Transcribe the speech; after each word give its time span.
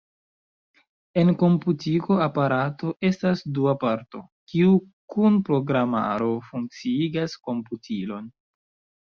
En 1.23 1.27
komputiko 1.41 2.17
aparato 2.25 2.93
estas 3.09 3.43
dua 3.59 3.75
parto, 3.85 4.23
kiu 4.55 4.73
kun 5.17 5.39
programaro 5.51 6.33
funkciigas 6.49 7.39
komputilon. 7.51 8.35